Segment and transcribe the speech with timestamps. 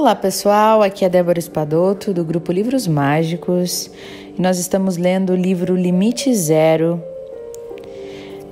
[0.00, 3.90] Olá pessoal, aqui é Débora Espadoto do grupo Livros Mágicos
[4.34, 7.04] e nós estamos lendo o livro Limite Zero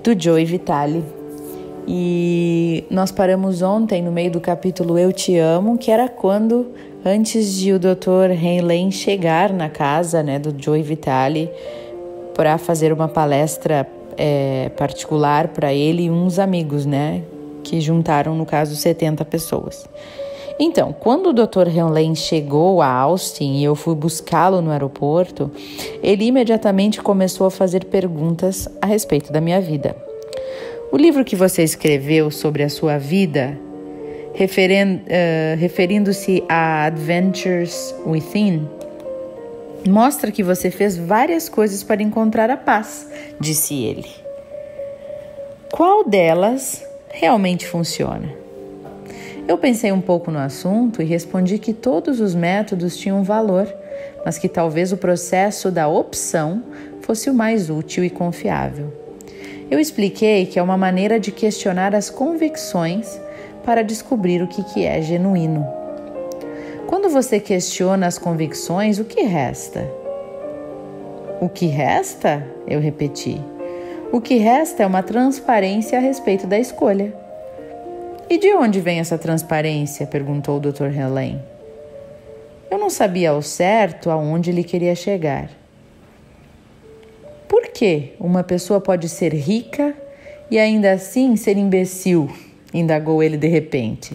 [0.05, 1.03] do Joey Vitale.
[1.87, 6.67] E nós paramos ontem no meio do capítulo Eu Te Amo, que era quando,
[7.03, 8.31] antes de o Dr.
[8.31, 11.51] Henley chegar na casa né, do Joey Vitale
[12.35, 17.23] para fazer uma palestra é, particular para ele e uns amigos, né?
[17.65, 19.89] Que juntaram, no caso, 70 pessoas.
[20.61, 21.69] Então, quando o Dr.
[21.69, 25.51] Henley chegou a Austin e eu fui buscá-lo no aeroporto,
[26.03, 29.95] ele imediatamente começou a fazer perguntas a respeito da minha vida.
[30.91, 33.57] O livro que você escreveu sobre a sua vida,
[34.35, 38.67] uh, referindo-se a Adventures Within,
[39.87, 43.07] mostra que você fez várias coisas para encontrar a paz,
[43.39, 44.09] disse ele.
[45.71, 48.38] Qual delas realmente funciona?
[49.49, 53.67] Eu pensei um pouco no assunto e respondi que todos os métodos tinham valor,
[54.23, 56.63] mas que talvez o processo da opção
[57.01, 58.93] fosse o mais útil e confiável.
[59.71, 63.19] Eu expliquei que é uma maneira de questionar as convicções
[63.65, 65.67] para descobrir o que é genuíno.
[66.87, 69.91] Quando você questiona as convicções, o que resta?
[71.41, 72.47] O que resta?
[72.67, 73.41] Eu repeti.
[74.13, 77.15] O que resta é uma transparência a respeito da escolha.
[78.31, 80.07] E de onde vem essa transparência?
[80.07, 80.95] perguntou o Dr.
[80.95, 81.41] Helen.
[82.71, 85.49] Eu não sabia ao certo aonde ele queria chegar.
[87.49, 89.95] Por que uma pessoa pode ser rica
[90.51, 92.29] e ainda assim ser imbecil?
[92.75, 94.15] indagou ele de repente.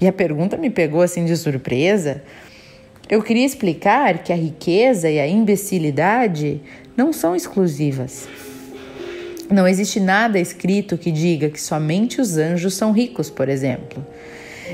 [0.00, 2.24] E a pergunta me pegou assim de surpresa.
[3.08, 6.60] Eu queria explicar que a riqueza e a imbecilidade
[6.96, 8.28] não são exclusivas.
[9.50, 14.04] Não existe nada escrito que diga que somente os anjos são ricos, por exemplo.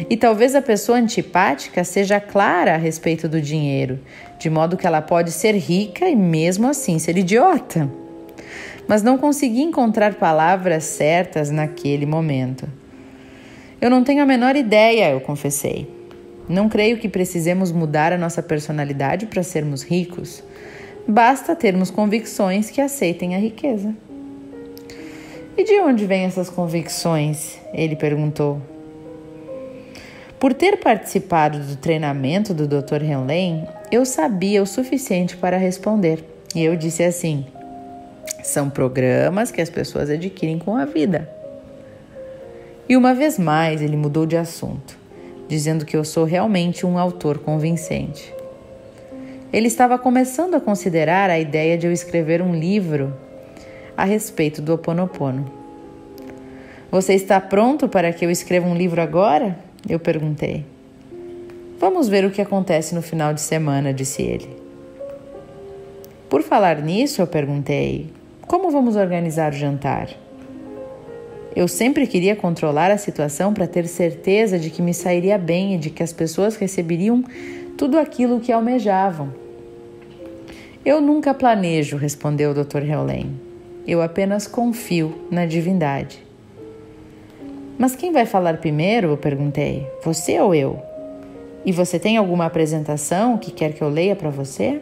[0.08, 4.01] E talvez a pessoa antipática seja clara a respeito do dinheiro,
[4.39, 7.89] de modo que ela pode ser rica e mesmo assim ser idiota.
[8.89, 12.67] Mas não consegui encontrar palavras certas naquele momento.
[13.80, 15.86] Eu não tenho a menor ideia, eu confessei.
[16.48, 20.42] Não creio que precisemos mudar a nossa personalidade para sermos ricos.
[21.07, 23.95] Basta termos convicções que aceitem a riqueza.
[25.57, 27.58] E de onde vêm essas convicções?
[27.74, 28.61] Ele perguntou.
[30.40, 33.02] Por ter participado do treinamento do Dr.
[33.02, 36.24] Henley, eu sabia o suficiente para responder.
[36.55, 37.46] E eu disse assim:
[38.42, 41.29] são programas que as pessoas adquirem com a vida.
[42.89, 44.98] E uma vez mais ele mudou de assunto,
[45.48, 48.34] dizendo que eu sou realmente um autor convincente.
[49.52, 53.14] Ele estava começando a considerar a ideia de eu escrever um livro
[54.02, 55.48] a respeito do Ho Oponopono.
[56.90, 59.57] Você está pronto para que eu escreva um livro agora?
[59.89, 60.67] Eu perguntei.
[61.79, 64.48] Vamos ver o que acontece no final de semana, disse ele.
[66.29, 68.11] Por falar nisso, eu perguntei:
[68.45, 70.08] como vamos organizar o jantar?
[71.55, 75.79] Eu sempre queria controlar a situação para ter certeza de que me sairia bem e
[75.79, 77.23] de que as pessoas receberiam
[77.79, 79.33] tudo aquilo que almejavam.
[80.84, 82.83] Eu nunca planejo, respondeu o Dr.
[82.83, 83.52] Heulen.
[83.87, 86.25] Eu apenas confio na divindade.
[87.77, 89.09] Mas quem vai falar primeiro?
[89.09, 89.89] Eu perguntei.
[90.05, 90.81] Você ou eu?
[91.65, 94.81] E você tem alguma apresentação que quer que eu leia para você?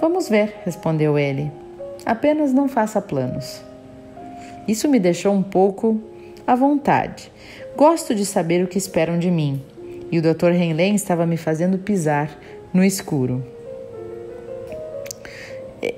[0.00, 1.50] Vamos ver, respondeu ele.
[2.04, 3.62] Apenas não faça planos.
[4.66, 6.00] Isso me deixou um pouco
[6.44, 7.30] à vontade.
[7.76, 9.62] Gosto de saber o que esperam de mim.
[10.10, 10.50] E o Dr.
[10.50, 12.36] Henley estava me fazendo pisar
[12.74, 13.44] no escuro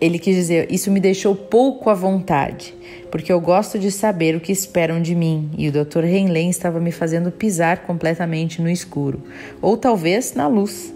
[0.01, 2.75] ele quis dizer, isso me deixou pouco à vontade,
[3.11, 6.05] porque eu gosto de saber o que esperam de mim, e o Dr.
[6.05, 9.23] Henlen estava me fazendo pisar completamente no escuro,
[9.61, 10.95] ou talvez na luz.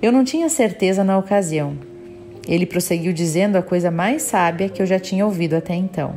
[0.00, 1.76] Eu não tinha certeza na ocasião.
[2.46, 6.14] Ele prosseguiu dizendo a coisa mais sábia que eu já tinha ouvido até então.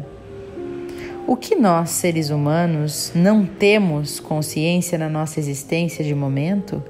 [1.28, 6.84] O que nós, seres humanos, não temos consciência na nossa existência de momento,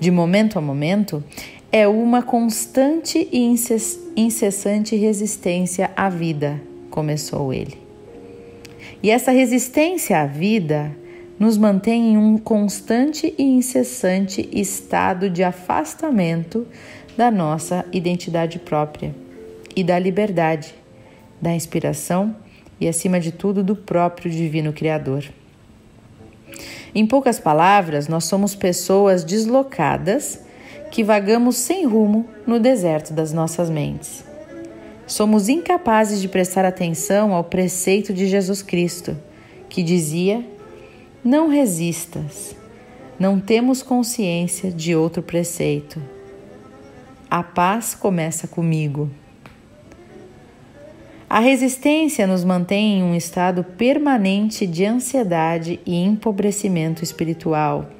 [0.00, 1.22] de momento a momento,
[1.70, 3.54] é uma constante e
[4.16, 6.60] incessante resistência à vida,
[6.90, 7.78] começou ele.
[9.02, 10.96] E essa resistência à vida
[11.38, 16.66] nos mantém em um constante e incessante estado de afastamento
[17.16, 19.14] da nossa identidade própria
[19.76, 20.74] e da liberdade,
[21.40, 22.34] da inspiração
[22.80, 25.24] e, acima de tudo, do próprio Divino Criador.
[26.94, 30.47] Em poucas palavras, nós somos pessoas deslocadas
[30.90, 34.24] que vagamos sem rumo no deserto das nossas mentes.
[35.06, 39.16] Somos incapazes de prestar atenção ao preceito de Jesus Cristo,
[39.68, 40.44] que dizia:
[41.24, 42.54] Não resistas,
[43.18, 46.00] não temos consciência de outro preceito.
[47.30, 49.10] A paz começa comigo.
[51.28, 57.90] A resistência nos mantém em um estado permanente de ansiedade e empobrecimento espiritual,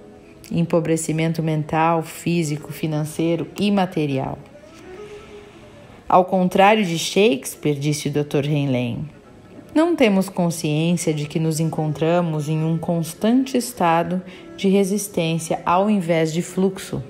[0.50, 4.38] empobrecimento mental, físico, financeiro e material.
[6.08, 8.46] Ao contrário de Shakespeare, disse o Dr.
[8.46, 9.08] Heinlein,
[9.74, 14.22] não temos consciência de que nos encontramos em um constante estado
[14.56, 17.02] de resistência ao invés de fluxo.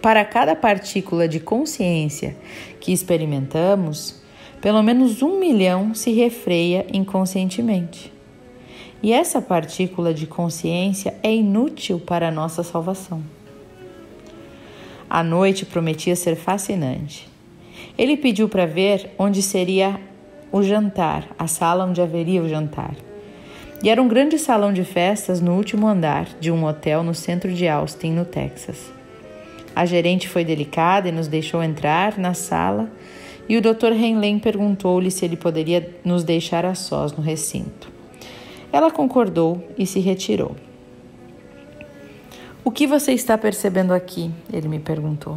[0.00, 2.36] Para cada partícula de consciência
[2.80, 4.22] que experimentamos,
[4.60, 8.11] pelo menos um milhão se refreia inconscientemente.
[9.02, 13.20] E essa partícula de consciência é inútil para a nossa salvação.
[15.10, 17.28] A noite prometia ser fascinante.
[17.98, 20.00] Ele pediu para ver onde seria
[20.52, 22.94] o jantar, a sala onde haveria o jantar.
[23.82, 27.52] E era um grande salão de festas no último andar de um hotel no centro
[27.52, 28.92] de Austin, no Texas.
[29.74, 32.88] A gerente foi delicada e nos deixou entrar na sala,
[33.48, 33.92] e o Dr.
[33.92, 37.91] Henlen perguntou-lhe se ele poderia nos deixar a sós no recinto.
[38.72, 40.56] Ela concordou e se retirou.
[42.64, 44.30] O que você está percebendo aqui?
[44.50, 45.36] Ele me perguntou.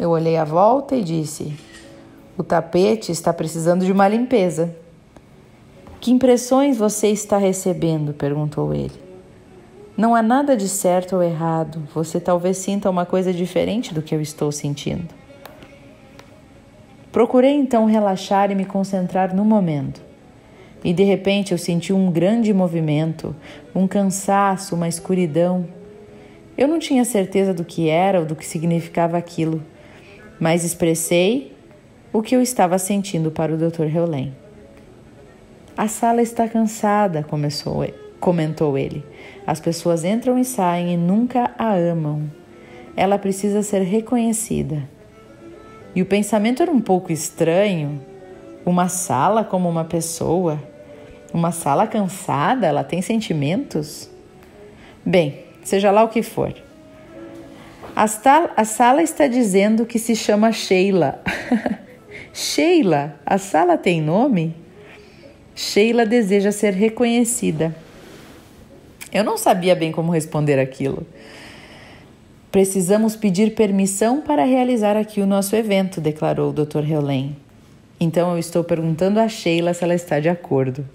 [0.00, 1.52] Eu olhei à volta e disse:
[2.38, 4.74] O tapete está precisando de uma limpeza.
[6.00, 8.14] Que impressões você está recebendo?
[8.14, 9.00] perguntou ele.
[9.96, 11.82] Não há nada de certo ou errado.
[11.94, 15.08] Você talvez sinta uma coisa diferente do que eu estou sentindo.
[17.12, 20.11] Procurei então relaxar e me concentrar no momento.
[20.84, 23.34] E de repente eu senti um grande movimento,
[23.74, 25.66] um cansaço, uma escuridão.
[26.58, 29.62] Eu não tinha certeza do que era ou do que significava aquilo
[30.42, 31.54] mas expressei
[32.12, 33.84] o que eu estava sentindo para o Dr.
[33.84, 34.34] Heulen.
[35.76, 37.86] A sala está cansada, começou,
[38.18, 39.04] comentou ele.
[39.46, 42.28] As pessoas entram e saem e nunca a amam.
[42.96, 44.82] Ela precisa ser reconhecida.
[45.94, 48.00] E o pensamento era um pouco estranho.
[48.66, 50.60] Uma sala como uma pessoa?
[51.32, 52.66] Uma sala cansada?
[52.66, 54.10] Ela tem sentimentos?
[55.04, 56.54] Bem, seja lá o que for.
[57.94, 58.04] A,
[58.56, 61.20] a sala está dizendo que se chama Sheila.
[62.32, 64.54] Sheila, a sala tem nome?
[65.54, 67.74] Sheila deseja ser reconhecida.
[69.12, 71.06] Eu não sabia bem como responder aquilo.
[72.50, 76.90] Precisamos pedir permissão para realizar aqui o nosso evento, declarou o Dr.
[76.90, 77.36] Heulen.
[78.00, 80.86] Então eu estou perguntando a Sheila se ela está de acordo.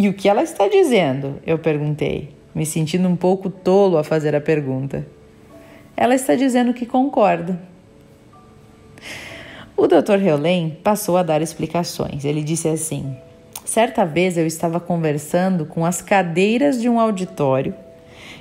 [0.00, 1.38] E o que ela está dizendo?
[1.46, 5.06] Eu perguntei, me sentindo um pouco tolo a fazer a pergunta
[6.00, 7.60] ela está dizendo que concorda.
[9.76, 10.24] O Dr.
[10.24, 12.24] Heulen passou a dar explicações.
[12.24, 13.14] Ele disse assim:
[13.66, 17.74] Certa vez eu estava conversando com as cadeiras de um auditório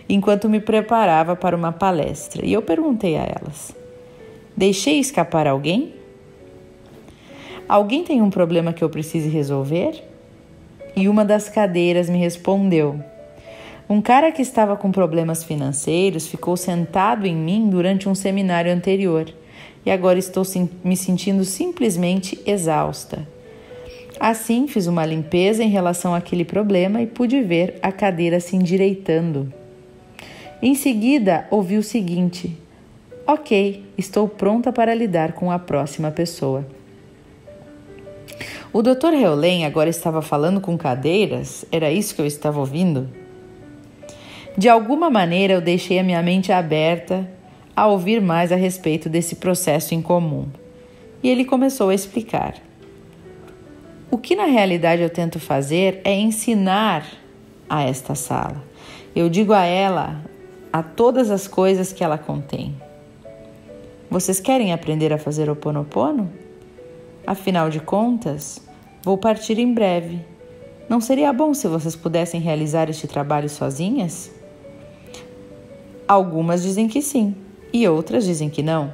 [0.07, 3.75] enquanto me preparava para uma palestra e eu perguntei a elas:
[4.55, 5.93] Deixei escapar alguém?
[7.67, 10.01] Alguém tem um problema que eu precise resolver?
[10.99, 12.99] E uma das cadeiras me respondeu:
[13.87, 19.33] um cara que estava com problemas financeiros ficou sentado em mim durante um seminário anterior
[19.85, 20.43] e agora estou
[20.83, 23.25] me sentindo simplesmente exausta.
[24.19, 29.53] Assim, fiz uma limpeza em relação àquele problema e pude ver a cadeira se endireitando.
[30.61, 32.57] Em seguida, ouvi o seguinte:
[33.25, 36.67] Ok, estou pronta para lidar com a próxima pessoa.
[38.71, 39.13] O Dr.
[39.19, 41.65] Heulen agora estava falando com cadeiras?
[41.71, 43.09] Era isso que eu estava ouvindo?
[44.55, 47.27] De alguma maneira eu deixei a minha mente aberta
[47.75, 50.47] a ouvir mais a respeito desse processo em comum.
[51.23, 52.57] E ele começou a explicar.
[54.11, 57.07] O que na realidade eu tento fazer é ensinar
[57.67, 58.63] a esta sala.
[59.15, 60.23] Eu digo a ela
[60.71, 62.75] a todas as coisas que ela contém.
[64.11, 66.31] Vocês querem aprender a fazer o Ponopono?
[67.25, 68.61] Afinal de contas,
[69.03, 70.19] vou partir em breve.
[70.89, 74.31] Não seria bom se vocês pudessem realizar este trabalho sozinhas?
[76.07, 77.35] Algumas dizem que sim,
[77.71, 78.91] e outras dizem que não.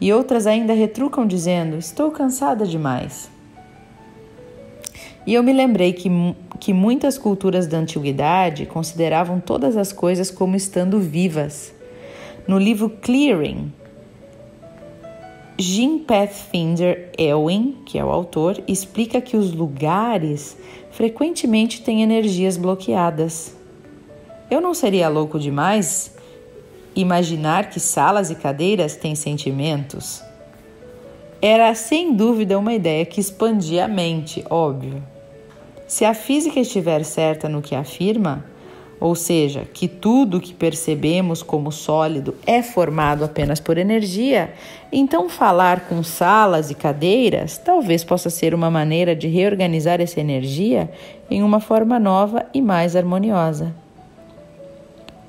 [0.00, 3.30] E outras ainda retrucam dizendo: Estou cansada demais.
[5.26, 6.10] E eu me lembrei que,
[6.58, 11.72] que muitas culturas da antiguidade consideravam todas as coisas como estando vivas.
[12.48, 13.72] No livro Clearing,
[15.60, 20.56] Jean Pathfinder Elwin, que é o autor, explica que os lugares
[20.90, 23.54] frequentemente têm energias bloqueadas.
[24.50, 26.16] Eu não seria louco demais
[26.96, 30.24] Imaginar que salas e cadeiras têm sentimentos
[31.42, 35.02] era sem dúvida uma ideia que expandia a mente, óbvio.
[35.88, 38.44] Se a física estiver certa no que afirma,
[39.00, 44.52] ou seja, que tudo que percebemos como sólido é formado apenas por energia,
[44.92, 50.92] então falar com salas e cadeiras talvez possa ser uma maneira de reorganizar essa energia
[51.30, 53.74] em uma forma nova e mais harmoniosa.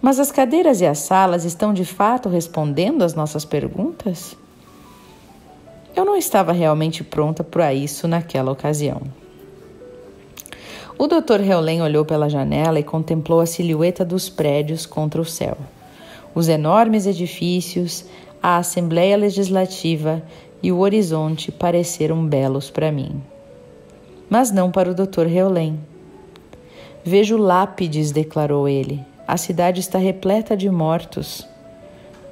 [0.01, 4.35] Mas as cadeiras e as salas estão de fato respondendo às nossas perguntas?
[5.95, 9.20] Eu não estava realmente pronta para isso naquela ocasião.
[11.01, 11.41] O Dr.
[11.41, 15.57] Heulen olhou pela janela e contemplou a silhueta dos prédios contra o céu.
[16.35, 18.05] Os enormes edifícios,
[18.39, 20.21] a Assembleia Legislativa
[20.61, 23.19] e o horizonte pareceram belos para mim.
[24.29, 25.25] Mas não para o Dr.
[25.25, 25.79] Heulen.
[27.03, 29.03] Vejo lápides, declarou ele.
[29.27, 31.47] A cidade está repleta de mortos.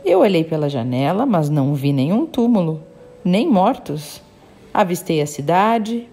[0.06, 2.84] Eu olhei pela janela, mas não vi nenhum túmulo,
[3.26, 4.22] nem mortos.
[4.72, 6.08] Avistei a cidade,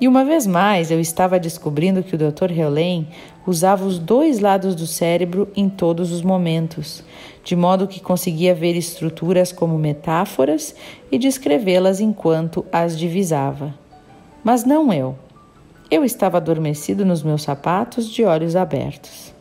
[0.00, 2.50] e uma vez mais eu estava descobrindo que o Dr.
[2.50, 3.06] Heulen
[3.46, 7.04] usava os dois lados do cérebro em todos os momentos,
[7.44, 10.74] de modo que conseguia ver estruturas como metáforas
[11.12, 13.74] e descrevê-las enquanto as divisava.
[14.42, 15.14] Mas não eu.
[15.90, 19.32] Eu estava adormecido nos meus sapatos, de olhos abertos.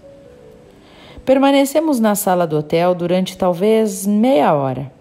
[1.25, 4.91] Permanecemos na sala do hotel durante talvez meia hora.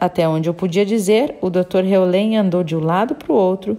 [0.00, 1.84] Até onde eu podia dizer, o Dr.
[1.84, 3.78] Heulen andou de um lado para o outro,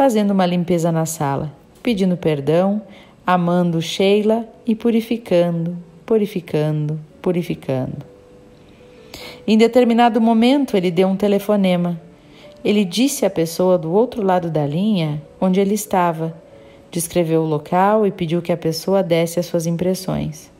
[0.00, 1.52] fazendo uma limpeza na sala,
[1.82, 2.80] pedindo perdão,
[3.26, 5.76] amando Sheila e purificando,
[6.06, 7.98] purificando, purificando.
[9.46, 12.00] Em determinado momento, ele deu um telefonema.
[12.64, 16.34] Ele disse à pessoa do outro lado da linha onde ele estava,
[16.90, 20.50] descreveu o local e pediu que a pessoa desse as suas impressões.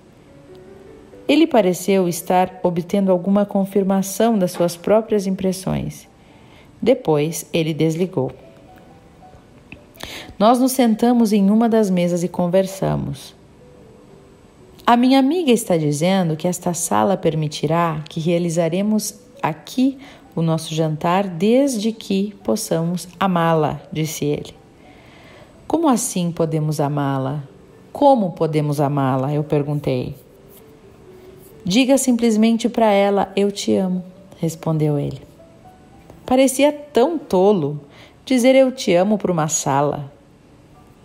[1.26, 6.06] Ele pareceu estar obtendo alguma confirmação das suas próprias impressões.
[6.82, 8.30] Depois, ele desligou.
[10.38, 13.34] Nós nos sentamos em uma das mesas e conversamos.
[14.86, 19.98] A minha amiga está dizendo que esta sala permitirá que realizaremos aqui
[20.34, 24.54] o nosso jantar desde que possamos amá-la, disse ele.
[25.66, 27.44] Como assim podemos amá-la?
[27.92, 29.32] Como podemos amá-la?
[29.32, 30.16] Eu perguntei.
[31.64, 34.02] Diga simplesmente para ela: Eu te amo,
[34.38, 35.20] respondeu ele.
[36.26, 37.80] Parecia tão tolo
[38.24, 40.12] dizer eu te amo para uma sala.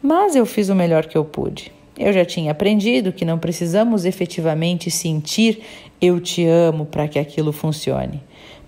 [0.02, 1.72] Mas eu fiz o melhor que eu pude.
[1.98, 5.62] Eu já tinha aprendido que não precisamos efetivamente sentir
[6.02, 8.22] eu te amo para que aquilo funcione.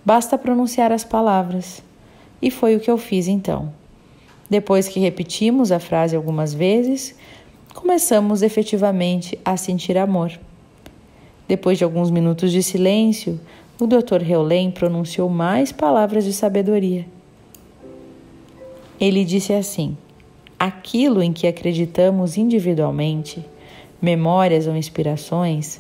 [0.06, 1.84] Basta pronunciar as palavras.
[2.42, 3.74] E foi o que eu fiz então.
[4.50, 7.16] Depois que repetimos a frase algumas vezes,
[7.74, 10.32] começamos efetivamente a sentir amor.
[11.48, 13.40] Depois de alguns minutos de silêncio,
[13.80, 14.24] o Dr.
[14.28, 17.06] Heulen pronunciou mais palavras de sabedoria.
[19.00, 19.96] Ele disse assim:
[20.58, 23.46] aquilo em que acreditamos individualmente,
[24.02, 25.80] memórias ou inspirações,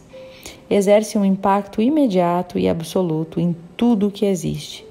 [0.69, 4.86] exerce um impacto imediato e absoluto em tudo o que existe,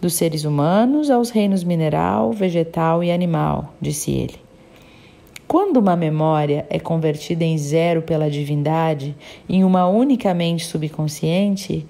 [0.00, 4.36] dos seres humanos aos reinos mineral, vegetal e animal, disse ele.
[5.46, 9.16] Quando uma memória é convertida em zero pela divindade,
[9.48, 11.86] em uma única mente subconsciente,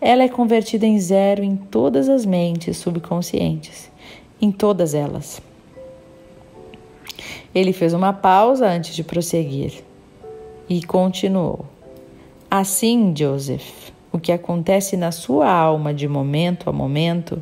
[0.00, 3.91] ela é convertida em zero em todas as mentes subconscientes
[4.42, 5.40] em todas elas.
[7.54, 9.84] Ele fez uma pausa antes de prosseguir
[10.68, 11.64] e continuou:
[12.50, 17.40] Assim, Joseph, o que acontece na sua alma de momento a momento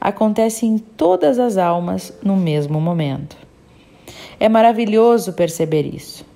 [0.00, 3.36] acontece em todas as almas no mesmo momento.
[4.38, 6.31] É maravilhoso perceber isso.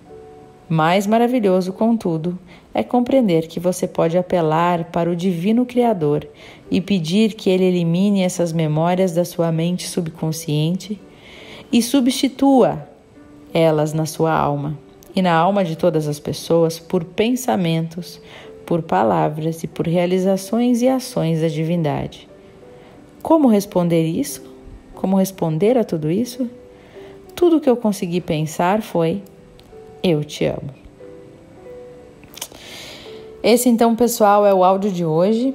[0.69, 2.37] Mais maravilhoso, contudo,
[2.75, 6.27] é compreender que você pode apelar para o Divino Criador
[6.69, 11.01] e pedir que ele elimine essas memórias da sua mente subconsciente
[11.73, 12.89] e substitua
[13.55, 14.77] elas na sua alma
[15.15, 18.21] e na alma de todas as pessoas por pensamentos,
[18.67, 22.29] por palavras e por realizações e ações da divindade.
[23.23, 24.43] Como responder isso?
[24.95, 26.51] Como responder a tudo isso?
[27.35, 29.23] Tudo que eu consegui pensar foi:
[30.09, 30.71] Eu te amo.
[33.43, 35.53] Esse então, pessoal, é o áudio de hoje.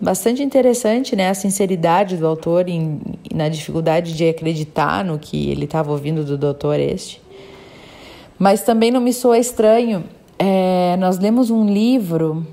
[0.00, 1.28] Bastante interessante, né?
[1.28, 3.00] A sinceridade do autor em,
[3.32, 7.22] na dificuldade de acreditar no que ele estava ouvindo do doutor este.
[8.36, 10.02] Mas também não me soa estranho.
[10.36, 12.44] É, nós lemos um livro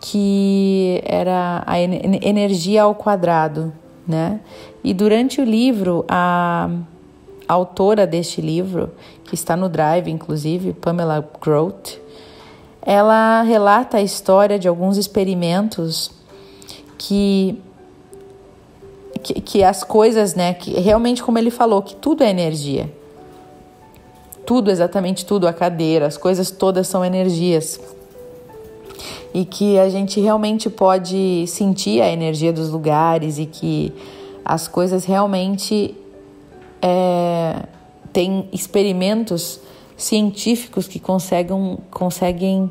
[0.00, 3.70] que era a energia ao quadrado,
[4.08, 4.40] né?
[4.82, 6.70] E durante o livro, a,
[7.52, 8.90] a autora deste livro,
[9.24, 12.00] que está no Drive, inclusive, Pamela Grote,
[12.80, 16.10] ela relata a história de alguns experimentos
[16.96, 17.60] que,
[19.22, 22.90] que, que as coisas, né, que realmente como ele falou, que tudo é energia.
[24.46, 27.78] tudo, exatamente tudo, a cadeira, as coisas todas são energias.
[29.32, 33.92] E que a gente realmente pode sentir a energia dos lugares e que
[34.44, 35.96] as coisas realmente
[36.82, 37.62] é,
[38.12, 39.60] têm experimentos
[39.96, 42.70] científicos que conseguem, conseguem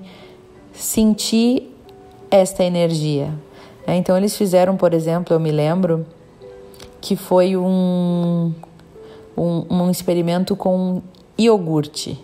[0.73, 1.73] sentir
[2.29, 3.33] esta energia.
[3.87, 6.05] É, então, eles fizeram, por exemplo, eu me lembro
[6.99, 8.53] que foi um,
[9.35, 11.01] um, um experimento com
[11.37, 12.23] iogurte.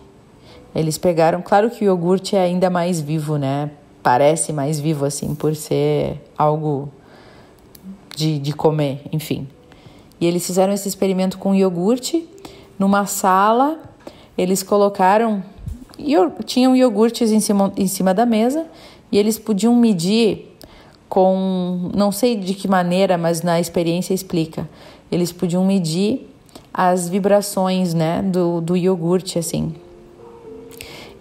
[0.76, 3.72] Eles pegaram, claro que o iogurte é ainda mais vivo, né?
[4.04, 6.90] Parece mais vivo assim, por ser algo
[8.16, 9.48] de, de comer, enfim.
[10.20, 12.28] E eles fizeram esse experimento com iogurte
[12.78, 13.80] numa sala.
[14.38, 15.44] Eles colocaram,
[16.46, 18.66] tinham iogurtes em cima, em cima da mesa
[19.12, 20.56] e eles podiam medir
[21.08, 24.68] com, não sei de que maneira, mas na experiência explica.
[25.12, 26.30] Eles podiam medir
[26.74, 29.74] as vibrações, né, do, do iogurte, assim.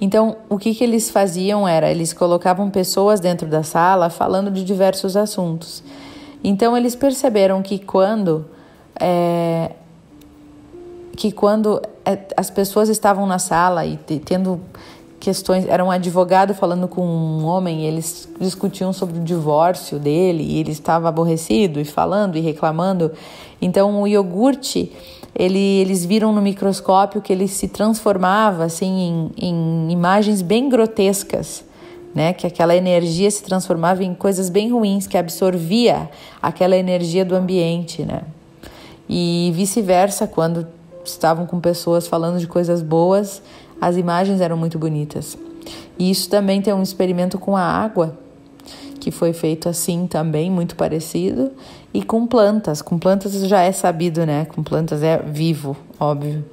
[0.00, 4.62] Então, o que, que eles faziam era, eles colocavam pessoas dentro da sala falando de
[4.62, 5.82] diversos assuntos.
[6.44, 8.44] Então, eles perceberam que quando
[9.00, 9.72] é,
[11.16, 14.60] que quando é, as pessoas estavam na sala e tendo
[15.18, 20.44] questões, era um advogado falando com um homem, e eles discutiam sobre o divórcio dele,
[20.44, 23.10] e ele estava aborrecido e falando e reclamando.
[23.60, 24.92] Então o iogurte,
[25.34, 31.64] ele, eles viram no microscópio que ele se transformava assim em, em imagens bem grotescas.
[32.14, 36.08] Né, que aquela energia se transformava em coisas bem ruins, que absorvia
[36.40, 38.22] aquela energia do ambiente, né?
[39.08, 40.66] E vice-versa, quando
[41.04, 43.42] estavam com pessoas falando de coisas boas,
[43.80, 45.36] as imagens eram muito bonitas.
[45.98, 48.18] E isso também tem um experimento com a água,
[49.00, 51.52] que foi feito assim também, muito parecido,
[51.94, 52.82] e com plantas.
[52.82, 54.44] Com plantas já é sabido, né?
[54.46, 56.44] Com plantas é vivo, óbvio.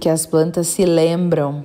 [0.00, 1.64] Que as plantas se lembram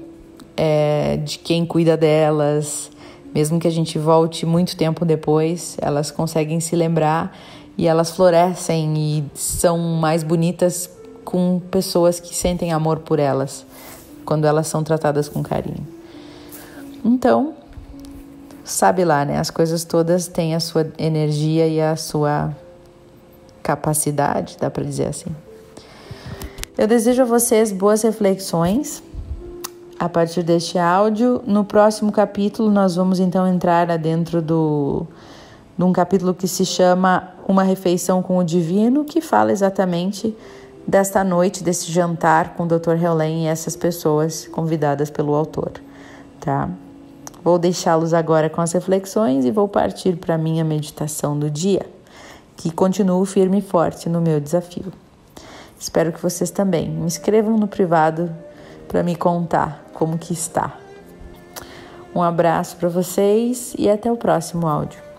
[0.57, 2.91] é, de quem cuida delas,
[3.33, 7.35] mesmo que a gente volte muito tempo depois, elas conseguem se lembrar
[7.77, 10.89] e elas florescem e são mais bonitas
[11.23, 13.65] com pessoas que sentem amor por elas
[14.25, 15.85] quando elas são tratadas com carinho.
[17.03, 17.53] Então,
[18.63, 19.37] sabe lá, né?
[19.37, 22.55] As coisas todas têm a sua energia e a sua
[23.61, 25.29] capacidade, dá para dizer assim.
[26.77, 29.03] Eu desejo a vocês boas reflexões
[29.99, 31.41] a partir deste áudio.
[31.45, 35.05] No próximo capítulo, nós vamos então entrar dentro do
[35.77, 40.35] de um capítulo que se chama Uma Refeição com o Divino, que fala exatamente
[40.87, 43.01] desta noite, desse jantar com o Dr.
[43.01, 45.71] Helen e essas pessoas convidadas pelo autor,
[46.39, 46.69] tá?
[47.43, 51.85] Vou deixá-los agora com as reflexões e vou partir para a minha meditação do dia,
[52.55, 54.93] que continuo firme e forte no meu desafio.
[55.77, 58.33] Espero que vocês também me escrevam no privado
[58.87, 60.77] para me contar como que está.
[62.15, 65.12] Um abraço para vocês e até o próximo áudio.